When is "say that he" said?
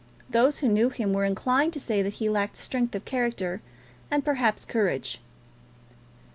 1.79-2.27